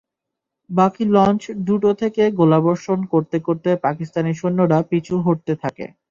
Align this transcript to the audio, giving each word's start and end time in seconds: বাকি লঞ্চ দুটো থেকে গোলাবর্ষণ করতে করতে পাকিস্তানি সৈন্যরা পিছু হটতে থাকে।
বাকি 0.69 1.03
লঞ্চ 1.15 1.43
দুটো 1.67 1.89
থেকে 2.01 2.23
গোলাবর্ষণ 2.39 2.99
করতে 3.13 3.37
করতে 3.39 3.69
পাকিস্তানি 3.85 4.31
সৈন্যরা 4.35 4.79
পিছু 4.89 5.13
হটতে 5.25 5.53
থাকে। 5.63 5.85